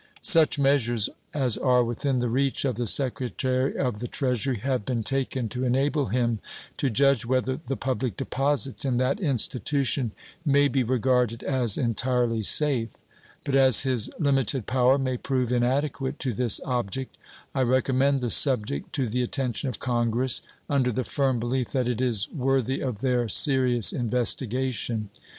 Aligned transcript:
Such 0.23 0.57
measures 0.57 1.11
as 1.31 1.59
are 1.59 1.83
within 1.83 2.17
the 2.21 2.27
reach 2.27 2.65
of 2.65 2.73
the 2.73 2.87
Secretary 2.87 3.77
of 3.77 3.99
the 3.99 4.07
Treasury 4.07 4.57
have 4.57 4.83
been 4.83 5.03
taken 5.03 5.47
to 5.49 5.63
enable 5.63 6.07
him 6.07 6.39
to 6.77 6.89
judge 6.89 7.23
whether 7.23 7.55
the 7.55 7.77
public 7.77 8.17
deposits 8.17 8.83
in 8.83 8.97
that 8.97 9.19
institution 9.19 10.09
may 10.43 10.67
be 10.67 10.81
regarded 10.81 11.43
as 11.43 11.77
entirely 11.77 12.41
safe; 12.41 12.89
but 13.43 13.53
as 13.53 13.81
his 13.81 14.09
limited 14.17 14.65
power 14.65 14.97
may 14.97 15.17
prove 15.17 15.51
inadequate 15.51 16.17
to 16.17 16.33
this 16.33 16.59
object, 16.65 17.15
I 17.53 17.61
recommend 17.61 18.21
the 18.21 18.31
subject 18.31 18.93
to 18.93 19.07
the 19.07 19.21
attention 19.21 19.69
of 19.69 19.77
Congress, 19.77 20.41
under 20.67 20.91
the 20.91 21.03
firm 21.03 21.39
belief 21.39 21.67
that 21.73 21.87
it 21.87 22.01
is 22.01 22.27
worthy 22.31 22.79
of 22.81 23.01
their 23.01 23.29
serious 23.29 23.93
investigation. 23.93 25.11